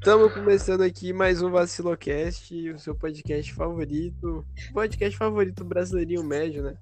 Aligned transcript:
Estamos 0.00 0.32
começando 0.32 0.80
aqui 0.80 1.12
mais 1.12 1.42
um 1.42 1.50
Vacilocast, 1.50 2.70
o 2.70 2.78
seu 2.78 2.94
podcast 2.94 3.52
favorito, 3.52 4.46
podcast 4.72 5.14
favorito 5.14 5.62
brasileirinho 5.62 6.24
médio, 6.24 6.62
né? 6.62 6.74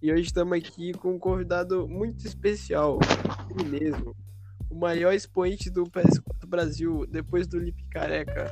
E 0.00 0.12
hoje 0.12 0.22
estamos 0.26 0.56
aqui 0.56 0.92
com 0.92 1.16
um 1.16 1.18
convidado 1.18 1.88
muito 1.88 2.24
especial, 2.24 3.00
ele 3.50 3.68
mesmo, 3.68 4.14
o 4.70 4.76
maior 4.76 5.12
expoente 5.12 5.68
do 5.68 5.82
PS4 5.82 6.46
Brasil, 6.46 7.04
depois 7.10 7.48
do 7.48 7.58
Lip 7.58 7.84
Careca, 7.90 8.48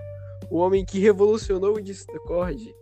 o 0.51 0.57
homem 0.57 0.85
que 0.85 0.99
revolucionou 0.99 1.77
o 1.77 1.81
Discord, 1.81 2.75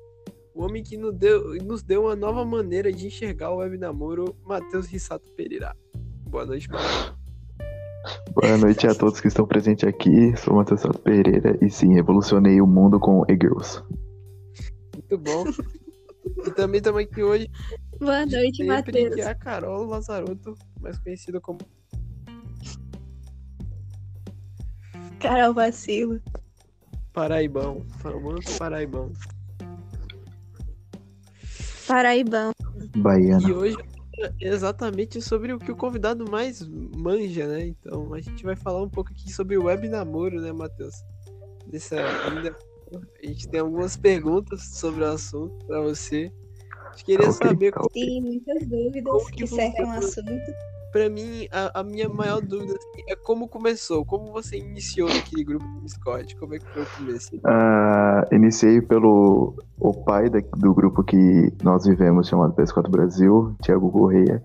o 0.55 0.65
homem 0.65 0.83
que 0.83 0.97
nos 0.97 1.15
deu, 1.15 1.55
nos 1.63 1.83
deu 1.83 2.05
uma 2.05 2.17
nova 2.17 2.47
maneira 2.47 2.91
de 2.91 3.09
enxergar 3.09 3.51
o 3.51 3.57
web 3.57 3.77
namoro, 3.77 4.35
Matheus 4.43 4.87
Rissato 4.87 5.31
Pereira. 5.33 5.77
Boa 6.27 6.47
noite, 6.47 6.67
Matheus. 6.71 7.16
Boa 8.33 8.57
noite 8.57 8.87
a 8.87 8.95
todos 8.95 9.21
que 9.21 9.29
estão 9.29 9.47
presentes 9.47 9.89
aqui. 9.89 10.37
Sou 10.37 10.55
o 10.55 10.57
Matheus 10.57 10.81
Santos 10.81 11.01
Pereira 11.01 11.59
e 11.61 11.71
sim, 11.71 11.95
revolucionei 11.95 12.61
o 12.61 12.67
mundo 12.67 13.01
com 13.01 13.25
e-girls. 13.29 13.83
Muito 14.95 15.19
bom. 15.19 15.45
E 16.45 16.51
também 16.51 16.79
estamos 16.79 17.03
aqui 17.03 17.23
hoje. 17.23 17.49
Boa 17.99 18.27
noite, 18.27 18.65
Matheus. 18.65 19.17
É 19.17 19.29
a 19.29 19.35
Carol 19.35 19.87
Lazarotto, 19.87 20.55
mais 20.81 20.99
conhecida 20.99 21.41
como 21.41 21.59
Carol 25.21 25.55
Vacilo. 25.55 26.21
Paraibão. 27.13 27.85
Famoso 27.99 28.59
Paraibão. 28.59 29.13
Paraibão. 31.87 32.53
Baiana. 32.97 33.49
E 33.49 33.53
hoje 33.53 33.77
exatamente 34.41 35.21
sobre 35.21 35.53
o 35.53 35.59
que 35.59 35.71
o 35.71 35.77
convidado 35.77 36.31
mais 36.31 36.67
manja, 36.67 37.47
né? 37.47 37.67
Então 37.67 38.13
a 38.15 38.21
gente 38.21 38.45
vai 38.45 38.57
falar 38.57 38.83
um 38.83 38.89
pouco 38.89 39.11
aqui 39.11 39.31
sobre 39.33 39.57
o 39.57 39.65
web 39.65 39.89
namoro, 39.89 40.41
né, 40.41 40.53
Matheus? 40.53 40.95
A 43.23 43.27
gente 43.27 43.49
tem 43.49 43.61
algumas 43.61 43.97
perguntas 43.97 44.63
sobre 44.79 45.03
o 45.05 45.09
assunto 45.09 45.65
para 45.67 45.81
você. 45.81 46.33
A 46.71 46.91
gente 46.93 47.05
queria 47.05 47.29
Ok, 47.29 47.49
saber 47.49 47.73
ok. 47.77 47.89
Tem 47.93 48.23
muitas 48.23 48.67
dúvidas 48.69 49.05
Como 49.05 49.27
que 49.31 49.37
que 49.39 49.47
cercam 49.47 49.89
o 49.89 49.91
assunto. 49.91 50.76
Pra 50.97 51.11
mim, 51.11 51.47
a, 51.53 51.81
a 51.81 51.85
minha 51.85 52.09
maior 52.09 52.41
dúvida 52.41 52.73
assim, 52.73 53.03
é 53.07 53.15
como 53.15 53.47
começou, 53.47 54.03
como 54.03 54.33
você 54.33 54.57
iniciou 54.57 55.07
naquele 55.11 55.45
grupo 55.45 55.67
do 55.67 55.81
Discord, 55.83 56.35
como 56.37 56.55
é 56.55 56.59
que 56.59 56.65
foi 56.73 56.83
o 56.85 56.87
começo? 56.97 57.29
Ah, 57.45 58.27
iniciei 58.33 58.81
pelo 58.81 59.55
o 59.79 59.93
pai 59.93 60.31
da- 60.31 60.41
do 60.57 60.73
grupo 60.73 61.05
que 61.05 61.53
nós 61.63 61.85
vivemos, 61.85 62.29
chamado 62.29 62.55
PS4 62.55 62.91
Brasil, 62.91 63.55
Thiago 63.61 63.93
Correia, 63.93 64.43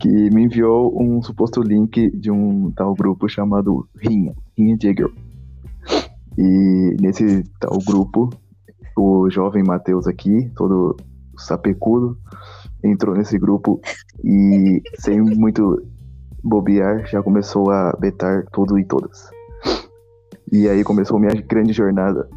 que 0.00 0.08
me 0.30 0.44
enviou 0.44 0.90
um 0.98 1.22
suposto 1.22 1.60
link 1.60 2.12
de 2.16 2.30
um 2.30 2.70
tal 2.70 2.94
grupo 2.94 3.28
chamado 3.28 3.86
Rinha, 3.94 4.34
Rinha 4.56 4.78
Girl. 4.80 5.10
E 6.38 6.96
nesse 6.98 7.44
tal 7.60 7.76
grupo, 7.86 8.30
o 8.96 9.28
jovem 9.28 9.62
Matheus 9.62 10.06
aqui, 10.06 10.50
todo 10.56 10.96
sapecudo, 11.36 12.16
entrou 12.82 13.14
nesse 13.14 13.38
grupo 13.38 13.80
e, 14.24 14.82
sem 14.98 15.20
muito 15.20 15.82
bobear, 16.42 17.06
já 17.06 17.22
começou 17.22 17.70
a 17.70 17.96
betar 17.98 18.46
tudo 18.52 18.78
e 18.78 18.84
todas. 18.84 19.30
E 20.50 20.68
aí 20.68 20.82
começou 20.82 21.18
minha 21.18 21.34
grande 21.42 21.72
jornada. 21.72 22.28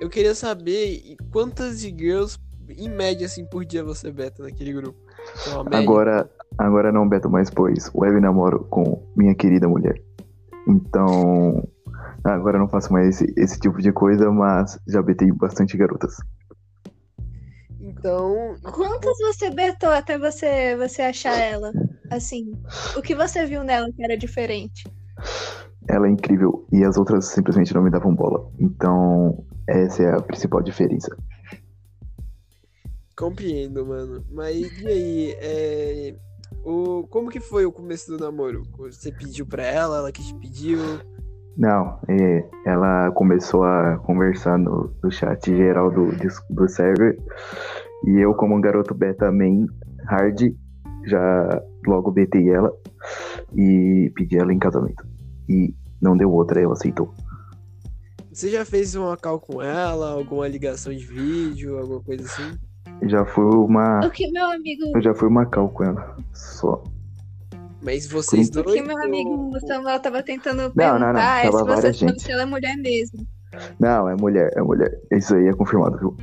Eu 0.00 0.08
queria 0.08 0.34
saber 0.34 1.16
quantas 1.32 1.80
de 1.80 1.88
girls, 1.88 2.38
em 2.68 2.88
média, 2.88 3.26
assim, 3.26 3.44
por 3.44 3.64
dia 3.64 3.82
você 3.82 4.10
beta 4.10 4.42
naquele 4.42 4.72
grupo. 4.72 4.98
Então, 5.42 5.64
Agora, 5.72 6.30
agora 6.56 6.92
não 6.92 7.08
beto 7.08 7.28
mais, 7.28 7.50
pois 7.50 7.90
web 7.94 8.20
namoro 8.20 8.64
com 8.70 9.02
minha 9.16 9.34
querida 9.34 9.68
mulher. 9.68 10.00
Então, 10.66 11.66
agora 12.22 12.58
não 12.58 12.68
faço 12.68 12.92
mais 12.92 13.08
esse, 13.08 13.34
esse 13.36 13.58
tipo 13.58 13.82
de 13.82 13.92
coisa, 13.92 14.30
mas 14.30 14.78
já 14.86 15.02
betei 15.02 15.32
bastante 15.32 15.76
garotas. 15.76 16.16
Então, 17.98 18.54
Quantas 18.72 19.18
você 19.18 19.50
betou 19.50 19.90
até 19.90 20.16
você, 20.16 20.76
você 20.76 21.02
achar 21.02 21.36
ela? 21.36 21.72
Assim, 22.10 22.52
o 22.96 23.02
que 23.02 23.14
você 23.14 23.44
viu 23.44 23.64
nela 23.64 23.90
que 23.92 24.02
era 24.02 24.16
diferente? 24.16 24.84
Ela 25.88 26.06
é 26.06 26.10
incrível 26.10 26.66
e 26.72 26.84
as 26.84 26.96
outras 26.96 27.26
simplesmente 27.26 27.74
não 27.74 27.82
me 27.82 27.90
davam 27.90 28.14
bola. 28.14 28.50
Então, 28.58 29.44
essa 29.66 30.02
é 30.02 30.14
a 30.14 30.22
principal 30.22 30.62
diferença. 30.62 31.16
compreendo, 33.16 33.84
mano. 33.84 34.24
Mas 34.30 34.80
e 34.80 34.86
aí, 34.86 35.36
é... 35.40 36.14
o... 36.64 37.06
como 37.10 37.30
que 37.30 37.40
foi 37.40 37.66
o 37.66 37.72
começo 37.72 38.10
do 38.10 38.24
namoro? 38.24 38.62
Você 38.78 39.10
pediu 39.10 39.44
pra 39.44 39.64
ela, 39.64 39.98
ela 39.98 40.12
que 40.12 40.22
te 40.22 40.34
pediu? 40.34 40.78
Não, 41.56 41.98
é, 42.08 42.48
ela 42.64 43.10
começou 43.10 43.64
a 43.64 43.98
conversar 43.98 44.56
no, 44.56 44.94
no 45.02 45.10
chat 45.10 45.44
geral 45.44 45.90
do, 45.90 46.12
do 46.48 46.68
server. 46.68 47.18
E 48.06 48.18
eu, 48.18 48.34
como 48.34 48.54
um 48.54 48.60
garoto 48.60 48.94
beta 48.94 49.30
main 49.30 49.66
hard, 50.06 50.54
já 51.06 51.62
logo 51.86 52.10
betei 52.10 52.48
ela 52.48 52.72
e 53.54 54.10
pedi 54.14 54.38
ela 54.38 54.52
em 54.52 54.58
casamento. 54.58 55.06
E 55.48 55.74
não 56.00 56.16
deu 56.16 56.30
outra, 56.30 56.60
ela 56.60 56.72
aceitou. 56.72 57.12
Você 58.32 58.50
já 58.50 58.64
fez 58.64 58.94
uma 58.94 59.16
call 59.16 59.40
com 59.40 59.60
ela, 59.60 60.10
alguma 60.12 60.46
ligação 60.46 60.92
de 60.92 61.04
vídeo, 61.04 61.78
alguma 61.78 62.00
coisa 62.00 62.24
assim? 62.24 62.58
Já 63.08 63.24
foi 63.24 63.44
uma. 63.44 64.00
O 64.06 64.10
que 64.10 64.30
meu 64.30 64.44
amigo, 64.50 64.84
Eu 64.94 65.02
já 65.02 65.14
fui 65.14 65.28
uma 65.28 65.44
cal 65.46 65.68
com 65.68 65.84
ela. 65.84 66.16
Só. 66.32 66.82
Mas 67.82 68.06
vocês 68.06 68.48
o 68.48 68.62
dois. 68.62 68.72
que 68.74 68.86
meu 68.86 68.96
amigo 69.02 69.50
Samuel 69.66 70.00
tava 70.00 70.22
tentando 70.22 70.62
não, 70.62 70.70
perguntar 70.70 71.12
não, 71.12 71.20
é 71.20 71.44
se 71.46 71.50
tava 71.50 71.58
você 71.58 71.64
várias 71.64 71.96
sabe 71.96 72.12
gente. 72.12 72.22
se 72.22 72.32
ela 72.32 72.42
é 72.42 72.46
mulher 72.46 72.76
mesmo. 72.76 73.26
Não, 73.78 74.08
é 74.08 74.16
mulher, 74.16 74.50
é 74.56 74.62
mulher. 74.62 75.00
Isso 75.12 75.34
aí 75.34 75.46
é 75.46 75.52
confirmado, 75.52 75.98
viu? 75.98 76.16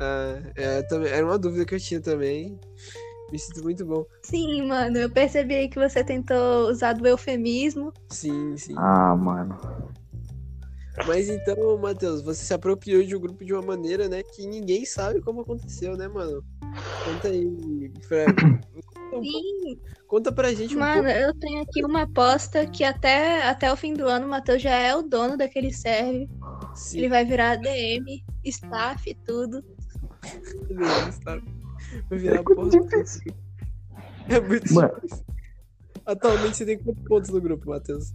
Ah, 0.00 0.40
é, 0.56 0.82
também, 0.82 1.10
era 1.12 1.24
uma 1.26 1.38
dúvida 1.38 1.64
que 1.64 1.74
eu 1.74 1.80
tinha 1.80 2.00
também. 2.00 2.58
Me 3.30 3.38
sinto 3.38 3.62
muito 3.62 3.84
bom. 3.84 4.04
Sim, 4.22 4.66
mano, 4.66 4.96
eu 4.98 5.10
percebi 5.10 5.54
aí 5.54 5.68
que 5.68 5.78
você 5.78 6.02
tentou 6.04 6.68
usar 6.70 6.92
do 6.94 7.06
eufemismo. 7.06 7.92
Sim, 8.10 8.56
sim. 8.56 8.74
Ah, 8.76 9.14
mano. 9.16 9.58
Mas 11.06 11.28
então, 11.28 11.76
Matheus, 11.78 12.22
você 12.22 12.44
se 12.44 12.52
apropriou 12.54 13.02
de 13.02 13.14
um 13.14 13.20
grupo 13.20 13.44
de 13.44 13.52
uma 13.52 13.62
maneira, 13.62 14.08
né, 14.08 14.22
que 14.22 14.46
ninguém 14.46 14.84
sabe 14.84 15.20
como 15.20 15.42
aconteceu, 15.42 15.96
né, 15.96 16.08
mano? 16.08 16.42
Conta 17.04 17.28
aí, 17.28 17.46
um 17.46 17.90
pouco- 17.90 18.02
Sim, 19.22 19.80
conta 20.06 20.32
pra 20.32 20.52
gente 20.52 20.74
um 20.76 20.80
Mano, 20.80 21.04
pouco. 21.04 21.08
eu 21.18 21.34
tenho 21.34 21.62
aqui 21.62 21.84
uma 21.84 22.02
aposta 22.02 22.66
que 22.66 22.84
até, 22.84 23.42
até 23.48 23.72
o 23.72 23.76
fim 23.76 23.94
do 23.94 24.06
ano 24.06 24.26
o 24.26 24.28
Matheus 24.28 24.60
já 24.60 24.74
é 24.74 24.94
o 24.94 25.02
dono 25.02 25.36
daquele 25.36 25.72
serve. 25.72 26.28
Sim, 26.74 26.98
Ele 26.98 27.08
vai 27.08 27.24
virar 27.24 27.56
DM, 27.56 28.22
staff 28.44 29.08
e 29.08 29.14
tudo. 29.24 29.64
Tá? 31.24 31.38
Vai 32.08 32.18
virar 32.18 32.34
É 32.36 32.42
muito 32.42 32.54
porra. 32.54 32.70
difícil. 32.70 33.34
É 34.28 34.40
muito 34.40 34.74
Mano. 34.74 34.94
difícil. 34.94 35.24
Atualmente 36.06 36.56
você 36.56 36.66
tem 36.66 36.78
quantos 36.78 37.04
pontos 37.04 37.30
no 37.30 37.40
grupo, 37.40 37.68
Matheus? 37.68 38.14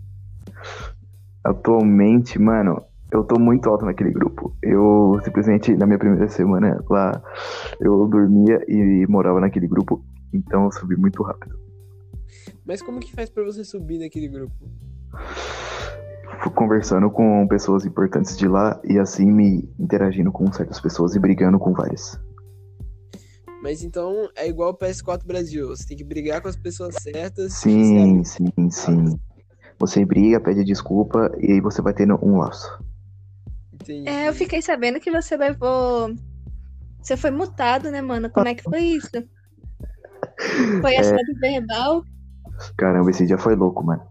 Atualmente, 1.43 2.39
mano, 2.39 2.83
eu 3.11 3.23
tô 3.23 3.39
muito 3.39 3.69
alto 3.69 3.85
naquele 3.85 4.11
grupo. 4.11 4.55
Eu 4.61 5.19
simplesmente, 5.23 5.75
na 5.75 5.85
minha 5.85 5.99
primeira 5.99 6.27
semana 6.27 6.83
lá, 6.89 7.21
eu 7.79 8.07
dormia 8.07 8.63
e 8.67 9.05
morava 9.07 9.39
naquele 9.39 9.67
grupo. 9.67 10.03
Então 10.33 10.65
eu 10.65 10.71
subi 10.71 10.95
muito 10.95 11.21
rápido. 11.21 11.59
Mas 12.65 12.81
como 12.81 12.99
que 12.99 13.13
faz 13.13 13.29
pra 13.29 13.43
você 13.43 13.63
subir 13.63 13.99
naquele 13.99 14.27
grupo? 14.27 14.55
Conversando 16.51 17.09
com 17.09 17.47
pessoas 17.47 17.85
importantes 17.85 18.37
de 18.37 18.47
lá 18.47 18.79
e 18.83 18.99
assim 18.99 19.31
me 19.31 19.69
interagindo 19.79 20.31
com 20.31 20.51
certas 20.51 20.79
pessoas 20.79 21.15
e 21.15 21.19
brigando 21.19 21.57
com 21.57 21.73
várias. 21.73 22.19
Mas 23.61 23.81
então 23.81 24.29
é 24.35 24.47
igual 24.47 24.71
o 24.71 24.77
PS4 24.77 25.25
Brasil. 25.25 25.69
Você 25.69 25.87
tem 25.87 25.97
que 25.97 26.03
brigar 26.03 26.41
com 26.41 26.49
as 26.49 26.55
pessoas 26.55 26.95
certas. 26.95 27.53
Sim, 27.53 28.23
sim, 28.23 28.69
sim. 28.69 29.19
Você 29.79 30.05
briga, 30.05 30.39
pede 30.39 30.63
desculpa 30.63 31.31
e 31.39 31.53
aí 31.53 31.61
você 31.61 31.81
vai 31.81 31.93
tendo 31.93 32.19
um 32.21 32.37
laço. 32.37 32.69
Entendi. 33.73 34.07
É, 34.07 34.27
eu 34.27 34.33
fiquei 34.33 34.61
sabendo 34.61 34.99
que 34.99 35.09
você 35.09 35.37
levou. 35.37 36.13
Você 37.01 37.15
foi 37.15 37.31
mutado, 37.31 37.89
né, 37.89 38.01
mano? 38.01 38.29
Como 38.29 38.47
é 38.47 38.53
que 38.53 38.63
foi 38.63 38.81
isso? 38.81 39.11
Foi 40.81 40.95
assédio 40.97 41.39
verbal? 41.39 42.03
Caramba, 42.77 43.09
esse 43.09 43.25
dia 43.25 43.37
foi 43.37 43.55
louco, 43.55 43.83
mano. 43.83 44.03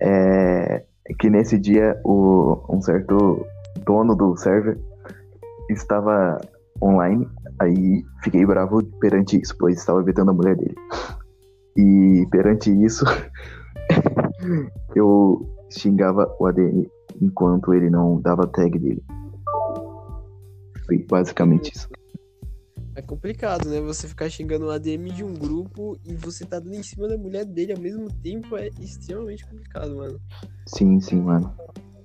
É 0.00 0.84
que 1.18 1.28
nesse 1.28 1.58
dia 1.58 2.00
o, 2.04 2.64
um 2.68 2.80
certo 2.80 3.44
dono 3.84 4.14
do 4.14 4.36
server 4.36 4.78
estava 5.70 6.38
online, 6.82 7.28
aí 7.58 8.04
fiquei 8.22 8.44
bravo 8.44 8.82
perante 9.00 9.40
isso, 9.40 9.56
pois 9.58 9.78
estava 9.78 10.02
vetando 10.02 10.30
a 10.30 10.34
mulher 10.34 10.56
dele. 10.56 10.74
E 11.76 12.26
perante 12.30 12.70
isso, 12.70 13.04
eu 14.94 15.46
xingava 15.70 16.34
o 16.38 16.46
ADM 16.46 16.86
enquanto 17.20 17.72
ele 17.72 17.88
não 17.88 18.20
dava 18.20 18.46
tag 18.46 18.78
dele. 18.78 19.02
Foi 20.86 20.98
basicamente 21.08 21.72
isso. 21.74 21.88
É 22.94 23.00
complicado, 23.00 23.70
né? 23.70 23.80
Você 23.80 24.06
ficar 24.06 24.28
xingando 24.28 24.66
o 24.66 24.70
ADM 24.70 25.10
de 25.12 25.24
um 25.24 25.32
grupo 25.32 25.98
e 26.04 26.14
você 26.14 26.44
tá 26.44 26.58
dando 26.58 26.74
em 26.74 26.82
cima 26.82 27.08
da 27.08 27.16
mulher 27.16 27.44
dele 27.44 27.72
ao 27.72 27.78
mesmo 27.78 28.12
tempo 28.22 28.56
é 28.56 28.68
extremamente 28.80 29.46
complicado, 29.46 29.96
mano. 29.96 30.20
Sim, 30.66 31.00
sim, 31.00 31.20
mano. 31.20 31.54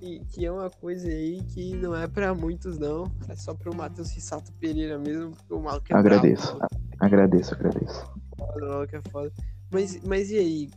E 0.00 0.20
que 0.20 0.46
é 0.46 0.50
uma 0.52 0.70
coisa 0.70 1.06
aí 1.08 1.42
que 1.42 1.74
não 1.76 1.94
é 1.94 2.06
pra 2.06 2.34
muitos, 2.34 2.78
não. 2.78 3.04
É 3.28 3.36
só 3.36 3.52
pro 3.52 3.74
Matheus 3.74 4.10
Rissato 4.12 4.50
Pereira 4.54 4.98
mesmo, 4.98 5.32
porque 5.32 5.52
o 5.52 5.60
maluco 5.60 5.86
é 5.90 5.94
Agradeço. 5.96 6.56
brabo, 6.56 6.74
Agradeço, 7.00 7.54
agradeço. 7.54 8.10
o 8.38 8.60
maluco 8.60 8.96
é 8.96 9.02
foda. 9.10 9.32
Mas, 9.70 10.00
mas 10.04 10.30
e 10.30 10.38
aí? 10.38 10.70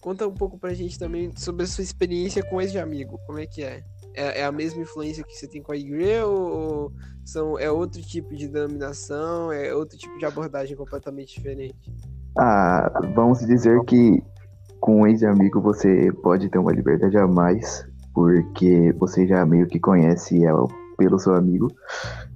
Conta 0.00 0.26
um 0.26 0.32
pouco 0.34 0.58
pra 0.58 0.72
gente 0.74 0.98
também 0.98 1.30
sobre 1.36 1.64
a 1.64 1.66
sua 1.66 1.84
experiência 1.84 2.42
com 2.42 2.60
esse 2.60 2.78
amigo. 2.78 3.18
Como 3.26 3.38
é 3.38 3.46
que 3.46 3.62
é? 3.62 3.84
É, 4.14 4.40
é 4.40 4.44
a 4.44 4.52
mesma 4.52 4.82
influência 4.82 5.24
que 5.24 5.34
você 5.34 5.48
tem 5.48 5.62
com 5.62 5.72
a 5.72 5.76
igreja 5.76 6.26
ou 6.26 6.92
são, 7.24 7.58
é 7.58 7.70
outro 7.70 8.02
tipo 8.02 8.34
de 8.34 8.48
denominação? 8.48 9.52
É 9.52 9.74
outro 9.74 9.96
tipo 9.96 10.16
de 10.18 10.24
abordagem 10.24 10.76
completamente 10.76 11.34
diferente? 11.34 11.92
Ah, 12.38 13.00
vamos 13.14 13.40
dizer 13.40 13.82
que 13.84 14.22
com 14.80 15.02
um 15.02 15.06
ex-amigo 15.06 15.60
você 15.60 16.12
pode 16.22 16.48
ter 16.48 16.58
uma 16.58 16.72
liberdade 16.72 17.16
a 17.16 17.26
mais, 17.26 17.86
porque 18.12 18.92
você 18.98 19.26
já 19.26 19.46
meio 19.46 19.66
que 19.66 19.78
conhece 19.78 20.44
ela 20.44 20.66
pelo 20.96 21.18
seu 21.18 21.34
amigo. 21.34 21.68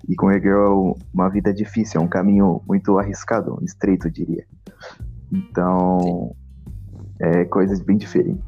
E 0.08 0.14
com 0.14 0.28
a 0.28 0.38
girl 0.38 0.92
uma 1.12 1.28
vida 1.28 1.52
difícil, 1.52 2.00
é 2.00 2.04
um 2.04 2.08
caminho 2.08 2.62
muito 2.66 2.98
arriscado, 2.98 3.58
estreito, 3.62 4.06
eu 4.06 4.12
diria. 4.12 4.46
Então, 5.32 6.34
é 7.20 7.44
coisas 7.44 7.80
bem 7.80 7.96
diferentes. 7.96 8.44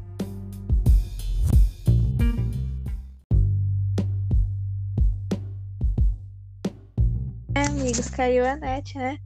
Amigos, 7.89 8.09
caiu 8.11 8.45
a 8.45 8.55
net, 8.55 8.95
né? 8.95 9.17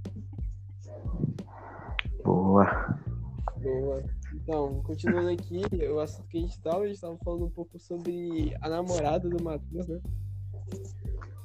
Boa. 2.23 2.97
Boa. 3.61 4.03
Então, 4.33 4.81
continuando 4.83 5.29
aqui, 5.29 5.61
o 5.89 5.99
assunto 5.99 6.27
que 6.29 6.37
a 6.37 6.41
gente 6.41 6.59
tava, 6.61 6.83
a 6.83 6.87
gente 6.87 7.01
tava 7.01 7.17
falando 7.25 7.45
um 7.45 7.49
pouco 7.49 7.77
sobre 7.77 8.55
a 8.61 8.69
namorada 8.69 9.27
do 9.27 9.43
Matheus, 9.43 9.87
né? 9.87 9.99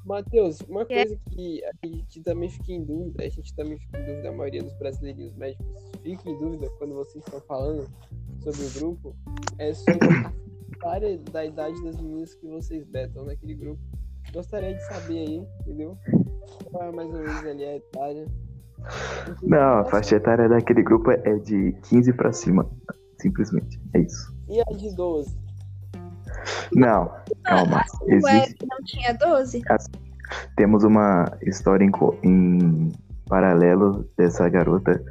Matheus, 0.05 0.61
uma 0.69 0.83
É. 0.83 0.85
coisa 0.85 1.21
que 1.31 1.61
a 1.65 1.87
gente 1.87 2.23
também 2.23 2.49
fica 2.51 2.73
em 2.73 2.85
dúvida, 2.85 3.25
a 3.25 3.29
gente 3.29 3.53
também 3.55 3.79
fica 3.79 3.99
em 3.99 4.07
dúvida, 4.07 4.29
a 4.29 4.33
maioria 4.33 4.63
dos 4.63 4.73
brasileiros 4.75 5.35
médicos 5.35 5.67
fica 6.03 6.31
em 6.31 6.39
dúvida 6.39 6.71
quando 6.79 6.95
vocês 6.95 7.25
estão 7.25 7.41
falando 7.41 7.91
sobre 8.41 8.65
o 8.65 8.71
grupo, 8.75 9.17
é 9.59 9.75
sobre 9.75 10.09
a 10.85 10.89
área 10.89 11.19
da 11.19 11.45
idade 11.45 11.83
das 11.83 12.01
meninas 12.01 12.35
que 12.37 12.47
vocês 12.47 12.85
betam 12.87 13.25
naquele 13.25 13.55
grupo. 13.55 13.83
Gostaria 14.33 14.73
de 14.75 14.83
saber 14.87 15.19
aí, 15.19 15.47
entendeu? 15.61 15.99
Qual 16.71 16.85
é 16.85 16.93
mais 16.93 17.09
ou 17.09 17.21
menos 17.21 17.47
ali 17.47 17.65
a 17.65 17.77
etária. 17.77 18.27
Não, 19.43 19.79
a 19.79 19.85
faixa 19.85 20.17
etária 20.17 20.49
daquele 20.49 20.83
grupo 20.83 21.11
é 21.11 21.39
de 21.39 21.73
15 21.89 22.13
pra 22.13 22.33
cima. 22.33 22.69
Simplesmente. 23.21 23.81
É 23.95 24.01
isso. 24.01 24.35
E 24.49 24.61
a 24.61 24.77
de 24.77 24.95
12? 24.95 25.37
Não, 26.75 27.13
calma. 27.45 27.85
O 28.03 28.13
Existe, 28.13 28.37
Eric 28.37 28.67
não 28.67 28.79
tinha 28.85 29.13
12? 29.15 29.63
temos 30.57 30.85
uma 30.85 31.25
história 31.43 31.85
em, 31.85 31.91
em 32.23 32.93
paralelo 33.29 34.09
dessa 34.17 34.49
garota 34.49 35.03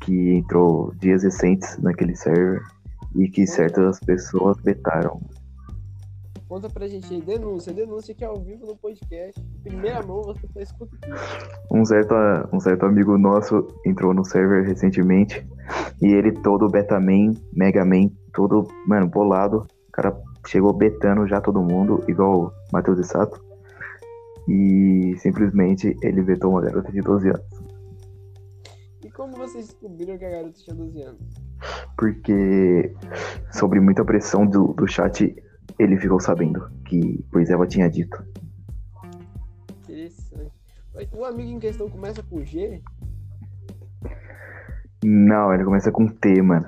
que 0.00 0.34
entrou 0.34 0.92
dias 0.96 1.22
recentes 1.22 1.78
naquele 1.78 2.16
server 2.16 2.62
e 3.14 3.28
que 3.28 3.46
certas 3.46 3.98
pessoas 4.00 4.56
betaram. 4.58 5.20
Conta 6.50 6.68
pra 6.68 6.88
gente 6.88 7.14
aí, 7.14 7.22
denúncia, 7.22 7.72
denúncia 7.72 8.12
que 8.12 8.24
é 8.24 8.26
ao 8.26 8.40
vivo 8.42 8.66
no 8.66 8.76
podcast. 8.76 9.40
Primeira 9.62 10.02
mão 10.02 10.20
você 10.24 10.48
tá 10.48 10.60
escutando. 10.60 11.14
Um 11.70 11.84
certo, 11.84 12.12
um 12.52 12.58
certo 12.58 12.86
amigo 12.86 13.16
nosso 13.16 13.68
entrou 13.86 14.12
no 14.12 14.24
server 14.24 14.66
recentemente 14.66 15.46
e 16.02 16.06
ele 16.06 16.32
todo 16.32 16.68
betaman, 16.68 17.34
megaman, 17.52 18.10
todo, 18.34 18.66
mano, 18.84 19.06
bolado. 19.06 19.64
O 19.86 19.92
cara 19.92 20.20
chegou 20.44 20.72
betando 20.72 21.24
já 21.28 21.40
todo 21.40 21.62
mundo, 21.62 22.02
igual 22.08 22.46
o 22.46 22.52
Matheus 22.72 22.96
de 22.96 23.06
Sato. 23.06 23.40
E 24.48 25.14
simplesmente 25.18 25.96
ele 26.02 26.20
vetou 26.20 26.50
uma 26.50 26.62
garota 26.62 26.90
de 26.90 27.00
12 27.00 27.28
anos. 27.28 27.64
E 29.04 29.10
como 29.12 29.36
vocês 29.36 29.68
descobriram 29.68 30.18
que 30.18 30.24
a 30.24 30.30
garota 30.30 30.54
tinha 30.54 30.74
12 30.74 31.00
anos? 31.00 31.20
Porque 31.96 32.92
sobre 33.52 33.78
muita 33.78 34.04
pressão 34.04 34.44
do, 34.44 34.72
do 34.72 34.88
chat, 34.88 35.32
ele 35.80 35.96
ficou 35.96 36.20
sabendo 36.20 36.70
que 36.84 37.24
pois 37.32 37.48
ela 37.48 37.66
tinha 37.66 37.88
dito. 37.88 38.22
Interessante. 39.82 40.52
O 41.12 41.24
amigo 41.24 41.50
em 41.50 41.58
questão 41.58 41.88
começa 41.88 42.22
com 42.22 42.44
G? 42.44 42.82
Não, 45.02 45.52
ele 45.54 45.64
começa 45.64 45.90
com 45.90 46.06
T, 46.06 46.42
mano. 46.42 46.66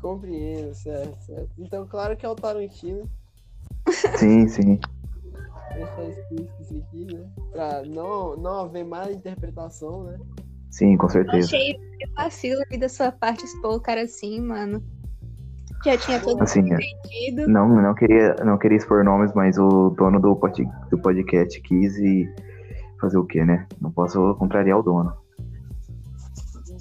Compreendo, 0.00 0.74
certo, 0.74 1.20
certo. 1.24 1.50
Então, 1.58 1.86
claro 1.86 2.16
que 2.16 2.24
é 2.24 2.28
o 2.28 2.34
Tarantino. 2.34 3.08
Sim, 4.16 4.46
sim. 4.46 4.78
Deixar 5.74 6.04
explícito 6.04 6.62
isso 6.62 6.78
aqui, 6.78 7.06
né? 7.12 7.28
Pra 7.50 7.82
não, 7.84 8.36
não 8.36 8.60
haver 8.60 8.84
má 8.84 9.10
interpretação, 9.10 10.04
né? 10.04 10.18
Sim, 10.70 10.96
com 10.96 11.06
Eu 11.06 11.10
certeza. 11.10 11.46
achei 11.46 11.78
meio 11.78 12.14
vacilo 12.14 12.62
aí 12.70 12.78
da 12.78 12.88
sua 12.88 13.10
parte 13.10 13.44
expor 13.44 13.76
o 13.76 13.80
cara 13.80 14.02
assim, 14.02 14.40
mano. 14.40 14.82
Já 15.84 15.98
tinha 15.98 16.20
todo 16.20 16.40
Assim, 16.42 16.60
é. 16.72 16.76
entendido. 16.78 17.48
Não, 17.48 17.68
não 17.68 17.94
queria, 17.94 18.34
não 18.44 18.56
queria 18.58 18.76
expor 18.78 19.04
nomes, 19.04 19.32
mas 19.34 19.58
o 19.58 19.90
dono 19.90 20.20
do, 20.20 20.36
pod, 20.36 20.64
do 20.90 20.98
podcast 20.98 21.60
quis 21.60 21.96
e 21.98 22.32
fazer 23.00 23.18
o 23.18 23.24
quê, 23.26 23.44
né? 23.44 23.66
Não 23.80 23.90
posso 23.90 24.34
contrariar 24.36 24.78
o 24.78 24.82
dono. 24.82 25.12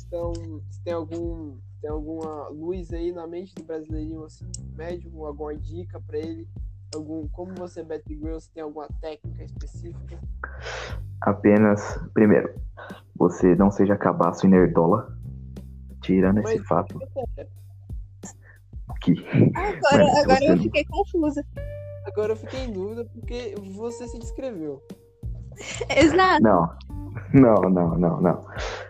Então, 0.07 0.33
se 0.69 0.83
tem 0.83 0.93
algum. 0.93 1.55
Tem 1.81 1.89
alguma 1.89 2.47
luz 2.49 2.93
aí 2.93 3.11
na 3.11 3.25
mente 3.25 3.55
do 3.55 3.63
brasileirinho 3.63 4.23
assim, 4.23 4.45
médico, 4.77 5.25
alguma 5.25 5.55
dica 5.55 5.99
pra 6.05 6.19
ele? 6.19 6.47
Algum, 6.93 7.27
como 7.29 7.55
você 7.55 7.81
bet 7.83 8.03
girl, 8.07 8.37
se 8.37 8.51
tem 8.51 8.61
alguma 8.61 8.87
técnica 9.01 9.43
específica? 9.43 10.19
Apenas, 11.21 11.99
primeiro, 12.13 12.53
você 13.15 13.55
não 13.55 13.71
seja 13.71 13.97
cabaço 13.97 14.45
e 14.45 14.49
nerdola. 14.49 15.17
Tirando 16.03 16.39
esse 16.41 16.57
Mas- 16.59 16.67
fato 16.67 16.99
que 18.99 19.13
Agora, 19.55 20.03
Mas 20.05 20.17
agora 20.23 20.39
você 20.39 20.51
eu 20.51 20.55
não- 20.55 20.63
fiquei 20.63 20.85
confusa. 20.85 21.45
Agora 22.05 22.31
eu 22.33 22.35
fiquei 22.35 22.61
em 22.65 22.71
dúvida 22.71 23.05
porque 23.13 23.55
você 23.75 24.07
se 24.07 24.17
descreveu. 24.19 24.81
Exato. 25.95 26.41
Não, 26.41 26.69
não, 27.33 27.55
não, 27.69 27.97
não, 27.97 28.21
não. 28.21 28.45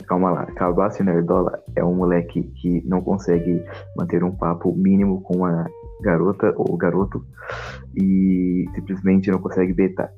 Calma 0.07 0.31
lá. 0.31 0.45
Cabaço 0.48 1.03
Nerdola 1.03 1.62
é 1.75 1.83
um 1.83 1.95
moleque 1.95 2.44
que 2.62 2.81
não 2.88 3.01
consegue 3.01 3.63
manter 3.98 4.24
um 4.24 4.31
papo 4.31 4.74
mínimo 4.74 5.22
com 5.22 5.38
uma 5.38 5.65
garota 6.01 6.53
ou 6.55 6.77
garoto 6.77 7.25
e 7.96 8.65
simplesmente 8.75 9.29
não 9.29 9.39
consegue 9.39 9.74
betar. 9.74 10.12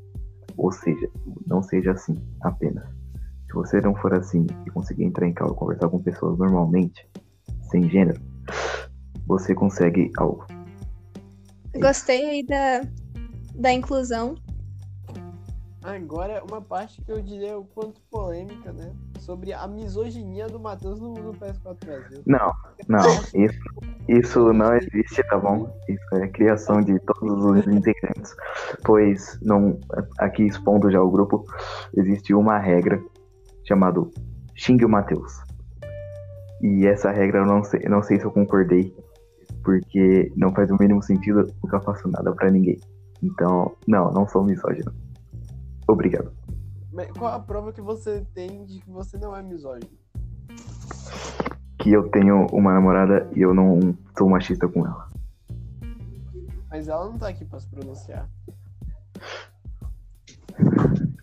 Ou 0.58 0.72
seja, 0.72 1.10
não 1.48 1.64
seja 1.64 1.92
assim 1.92 2.16
apenas. 2.42 2.84
Se 3.48 3.54
você 3.54 3.82
não 3.82 3.96
for 3.96 4.14
assim 4.14 4.46
e 4.66 4.70
conseguir 4.70 5.04
entrar 5.06 5.28
em 5.28 5.34
calma 5.34 5.54
e 5.54 5.58
conversar 5.58 5.90
com 5.90 6.02
pessoas 6.02 6.38
normalmente, 6.38 7.08
sem 7.72 7.90
gênero, 7.90 8.20
você 9.26 9.54
consegue 9.54 10.12
algo. 10.18 10.46
Gostei 11.76 12.24
aí 12.26 12.46
da, 12.46 12.82
da 13.56 13.72
inclusão. 13.72 14.36
Agora, 15.84 16.42
uma 16.50 16.62
parte 16.62 17.02
que 17.02 17.12
eu 17.12 17.22
diria 17.22 17.58
o 17.58 17.66
quanto 17.66 18.00
polêmica, 18.10 18.72
né? 18.72 18.94
Sobre 19.20 19.52
a 19.52 19.68
misoginia 19.68 20.48
do 20.48 20.58
Matheus 20.58 21.00
no, 21.00 21.14
no 21.14 21.34
PS4 21.34 21.86
Brasil. 21.86 22.24
Não, 22.26 22.54
não, 22.88 23.06
isso, 23.34 23.60
isso 24.08 24.54
não 24.54 24.74
existe, 24.78 25.22
tá 25.24 25.38
bom? 25.38 25.78
Isso 25.90 26.16
é 26.16 26.28
criação 26.30 26.82
de 26.82 26.98
todos 27.00 27.44
os 27.44 27.68
integrantes. 27.68 28.34
Pois, 28.86 29.38
não, 29.42 29.78
aqui 30.20 30.44
expondo 30.44 30.90
já 30.90 31.02
o 31.02 31.12
grupo, 31.12 31.44
existe 31.98 32.34
uma 32.34 32.58
regra 32.58 33.04
chamada 33.66 34.02
xingue 34.56 34.86
o 34.86 34.90
Matheus. 34.90 35.42
E 36.62 36.88
essa 36.88 37.12
regra 37.12 37.40
eu 37.40 37.46
não 37.46 37.62
sei, 37.62 37.82
eu 37.84 37.92
não 37.92 38.02
sei 38.02 38.18
se 38.20 38.26
eu 38.26 38.32
concordei, 38.32 38.96
porque 39.64 40.32
não 40.36 40.54
faz 40.54 40.70
o 40.70 40.78
mínimo 40.80 41.02
sentido, 41.02 41.48
nunca 41.64 41.80
faço 41.82 42.08
nada 42.10 42.32
pra 42.34 42.52
ninguém. 42.52 42.80
Então, 43.22 43.76
não, 43.88 44.12
não 44.12 44.28
sou 44.28 44.44
misógino. 44.44 44.94
Obrigado. 45.88 46.32
Mas 46.92 47.10
qual 47.12 47.34
a 47.34 47.40
prova 47.40 47.72
que 47.74 47.82
você 47.82 48.26
tem 48.36 48.66
de 48.66 48.80
que 48.80 48.90
você 48.92 49.18
não 49.18 49.36
é 49.36 49.42
misógino? 49.42 49.90
Que 51.80 51.92
eu 51.92 52.10
tenho 52.10 52.46
uma 52.52 52.74
namorada 52.74 53.30
e 53.36 53.42
eu 53.42 53.54
não 53.54 53.98
sou 54.18 54.30
machista 54.30 54.68
com 54.68 54.86
ela. 54.86 55.08
Mas 56.70 56.88
ela 56.88 57.06
não 57.06 57.18
tá 57.18 57.28
aqui 57.30 57.46
pra 57.46 57.60
se 57.60 57.68
pronunciar. 57.70 58.30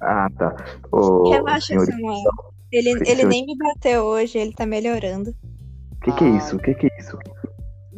Ah, 0.00 0.28
tá. 0.38 0.56
Ô, 0.92 1.30
Relaxa, 1.30 1.66
senhorita. 1.66 1.92
Samuel. 1.92 2.20
Ele, 2.72 2.90
ele 2.90 3.04
Senhor- 3.04 3.28
nem 3.28 3.46
me 3.46 3.56
bateu 3.56 4.02
hoje, 4.04 4.38
ele 4.38 4.52
tá 4.52 4.64
melhorando. 4.64 5.34
Que 6.02 6.12
que 6.12 6.24
é 6.24 6.28
Ah. 6.28 6.36
isso? 6.36 6.58
Que 6.58 6.74
que 6.74 6.86
é 6.86 6.98
isso? 6.98 7.18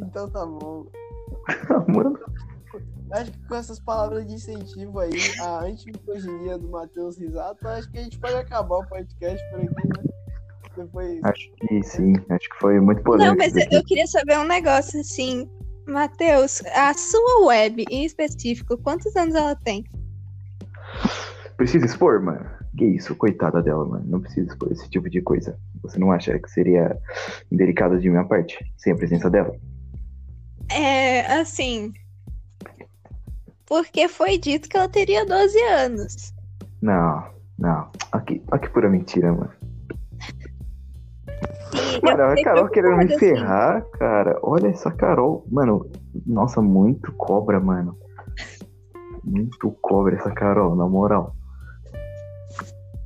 Então 0.03 0.29
tá 0.31 0.45
bom. 0.45 0.87
Mano, 1.89 2.19
Acho 3.13 3.31
que 3.31 3.47
com 3.47 3.55
essas 3.55 3.79
palavras 3.79 4.27
de 4.27 4.35
incentivo 4.35 4.99
aí, 4.99 5.13
a 5.41 5.65
anti-misoginia 5.65 6.57
do 6.57 6.71
Matheus 6.71 7.19
Risato, 7.19 7.69
acho 7.69 7.91
que 7.91 7.99
a 7.99 8.03
gente 8.03 8.19
pode 8.19 8.35
acabar 8.35 8.77
o 8.77 8.87
podcast 8.87 9.51
por 9.51 9.61
aqui, 9.61 9.89
né? 9.89 10.05
Depois. 10.75 11.21
Acho 11.23 11.53
que 11.57 11.83
sim, 11.83 12.15
acho 12.31 12.49
que 12.49 12.57
foi 12.59 12.81
muito 12.81 13.03
polêmico. 13.03 13.37
Não, 13.37 13.37
mas 13.37 13.55
eu, 13.55 13.67
eu 13.71 13.85
queria 13.85 14.07
saber 14.07 14.39
um 14.39 14.45
negócio 14.45 14.99
assim. 14.99 15.47
Matheus, 15.87 16.63
a 16.75 16.95
sua 16.95 17.47
web 17.47 17.85
em 17.91 18.07
específico, 18.07 18.79
quantos 18.79 19.15
anos 19.15 19.35
ela 19.35 19.55
tem? 19.57 19.85
Precisa 21.59 21.85
expor, 21.85 22.23
mano? 22.23 22.49
Que 22.79 22.87
isso, 22.87 23.15
coitada 23.15 23.63
dela, 23.63 23.85
mano. 23.85 24.05
Não 24.07 24.21
precisa 24.21 24.49
expor 24.49 24.73
esse 24.73 24.89
tipo 24.89 25.11
de 25.11 25.21
coisa. 25.21 25.59
Você 25.83 25.99
não 25.99 26.11
acha 26.13 26.39
que 26.39 26.51
seria 26.51 26.97
indelicado 27.51 28.01
de 28.01 28.09
minha 28.09 28.25
parte, 28.25 28.57
sem 28.79 28.95
a 28.95 28.97
presença 28.97 29.29
dela? 29.29 29.55
É, 30.75 31.41
assim. 31.41 31.93
Porque 33.67 34.09
foi 34.09 34.39
dito 34.39 34.69
que 34.69 34.77
ela 34.77 34.89
teria 34.89 35.25
12 35.25 35.59
anos. 35.63 36.33
Não, 36.81 37.25
não. 37.59 37.91
Aqui, 38.11 38.43
aqui 38.51 38.69
pura 38.69 38.89
mentira, 38.89 39.33
mano. 39.33 39.51
Mano, 42.03 42.21
eu 42.23 42.31
a 42.31 42.43
Carol 42.45 42.69
querendo 42.69 42.97
me 42.99 43.05
assim. 43.05 43.19
ferrar, 43.19 43.83
cara. 43.93 44.39
Olha 44.43 44.69
essa 44.69 44.91
Carol. 44.91 45.47
Mano, 45.51 45.91
nossa, 46.27 46.61
muito 46.61 47.13
cobra, 47.13 47.59
mano. 47.61 47.97
Muito 49.25 49.71
cobra 49.81 50.17
essa 50.17 50.31
Carol, 50.33 50.75
na 50.77 50.87
moral. 50.87 51.35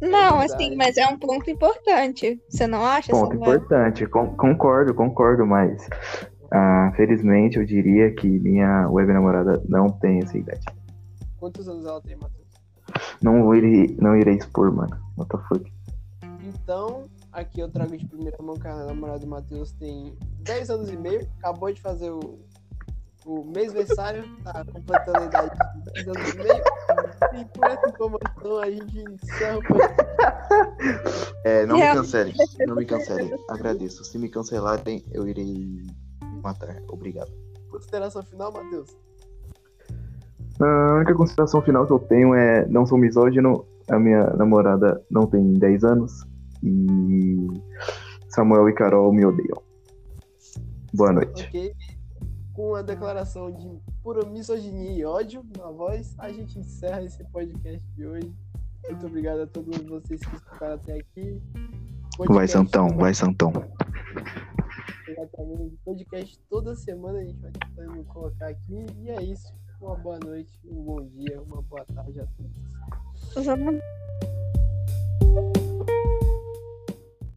Não, 0.00 0.42
É 0.42 0.46
assim, 0.46 0.74
mas 0.76 0.96
é 0.96 1.06
um 1.06 1.18
ponto 1.18 1.48
importante. 1.50 2.40
Você 2.48 2.66
não 2.66 2.84
acha? 2.84 3.12
Ponto 3.12 3.32
Samuel? 3.32 3.54
importante. 3.56 4.06
Con- 4.06 4.34
concordo, 4.36 4.94
concordo, 4.94 5.46
mas. 5.46 5.88
Ah, 6.52 6.92
felizmente 6.96 7.58
eu 7.58 7.64
diria 7.64 8.14
que 8.14 8.26
minha 8.26 8.88
web 8.88 9.12
namorada 9.12 9.62
não 9.68 9.90
tem 9.90 10.18
essa 10.18 10.36
idade. 10.38 10.64
Quantos 11.38 11.68
anos 11.68 11.84
ela 11.84 12.00
tem, 12.00 12.16
Matheus? 12.16 12.46
Não 13.22 13.54
irei, 13.54 13.96
não 14.00 14.16
irei 14.16 14.36
expor, 14.36 14.72
mano. 14.72 14.96
What 15.16 15.30
the 15.30 15.38
fuck? 15.48 15.72
Então, 16.42 17.08
aqui 17.32 17.60
eu 17.60 17.68
trago 17.68 17.96
de 17.96 18.06
primeira 18.06 18.36
mão 18.40 18.54
que 18.54 18.66
a 18.68 18.86
namorada 18.86 19.20
do 19.20 19.26
Matheus 19.26 19.72
tem 19.72 20.16
10 20.42 20.70
anos 20.70 20.90
e 20.90 20.96
meio, 20.96 21.28
acabou 21.38 21.72
de 21.72 21.80
fazer 21.80 22.10
o, 22.10 22.38
o 23.24 23.44
mêsversário, 23.44 24.24
tá 24.44 24.64
completando 24.64 25.18
a 25.18 25.24
idade 25.24 25.50
de 25.50 26.04
10 26.04 26.08
anos 26.08 26.34
e 26.34 26.36
meio. 26.36 26.62
E 27.34 27.58
com 27.58 27.66
essa 27.66 27.88
informação 27.88 28.58
a 28.58 28.70
gente 28.70 28.98
encerra 29.00 29.58
o 29.58 29.62
podcast. 29.62 30.06
É, 31.44 31.66
não 31.66 31.76
me 31.76 31.92
cancelem. 31.92 32.34
Não 32.66 32.76
me 32.76 32.84
cancelem. 32.84 33.32
Agradeço. 33.50 34.04
Se 34.04 34.18
me 34.18 34.28
cancelarem, 34.28 35.04
eu 35.12 35.26
irei 35.26 35.84
matar. 36.42 36.82
Obrigado. 36.88 37.30
Consideração 37.70 38.22
final, 38.22 38.52
Matheus? 38.52 38.96
A 40.60 40.94
única 40.96 41.14
consideração 41.14 41.60
final 41.60 41.86
que 41.86 41.92
eu 41.92 41.98
tenho 41.98 42.34
é 42.34 42.66
não 42.66 42.86
sou 42.86 42.96
misógino, 42.96 43.66
a 43.90 43.98
minha 43.98 44.24
namorada 44.30 45.02
não 45.10 45.26
tem 45.26 45.52
10 45.52 45.84
anos 45.84 46.24
e 46.62 47.46
Samuel 48.28 48.68
e 48.68 48.72
Carol 48.72 49.12
me 49.12 49.24
odeiam. 49.24 49.62
Boa 50.94 51.12
noite. 51.12 51.44
Ok? 51.48 51.74
Com 52.54 52.74
a 52.74 52.80
declaração 52.80 53.50
de 53.52 53.78
pura 54.02 54.26
misoginia 54.26 54.92
e 54.92 55.04
ódio 55.04 55.44
na 55.58 55.70
voz, 55.70 56.14
a 56.18 56.32
gente 56.32 56.58
encerra 56.58 57.02
esse 57.02 57.22
podcast 57.24 57.86
de 57.94 58.06
hoje. 58.06 58.34
Muito 58.88 59.06
obrigado 59.06 59.40
a 59.40 59.46
todos 59.46 59.76
vocês 59.82 60.20
que 60.20 60.36
escutaram 60.36 60.74
até 60.76 60.94
aqui. 60.94 61.42
Vai, 62.16 62.26
Podcast 62.28 62.52
Santão, 62.52 62.88
vai, 62.96 63.12
Santão. 63.12 63.52
Exatamente. 65.08 65.76
Podcast 65.84 66.38
toda 66.48 66.74
semana 66.74 67.18
a 67.18 67.24
gente 67.24 67.38
vai 67.40 67.52
tentando 67.52 68.04
colocar 68.04 68.48
aqui. 68.48 68.86
E 68.98 69.10
é 69.10 69.22
isso. 69.22 69.54
Uma 69.80 69.94
boa 69.96 70.18
noite, 70.18 70.58
um 70.64 70.82
bom 70.82 71.02
dia, 71.02 71.40
uma 71.42 71.60
boa 71.62 71.84
tarde 71.84 72.20
a 72.20 72.26
todos. 72.26 72.56